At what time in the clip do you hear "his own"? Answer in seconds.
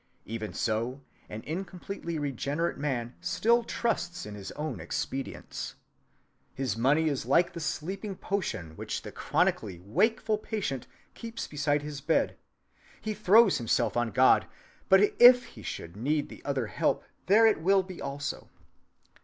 4.33-4.79